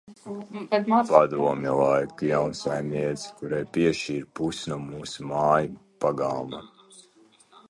[1.17, 6.65] Padomju laiku jaunsaimniece, kurai piešķīra pusi no mūsu māju pagalma.